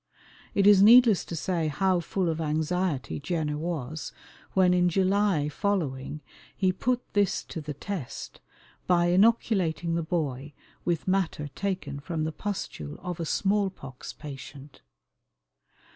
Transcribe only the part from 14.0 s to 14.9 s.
patient.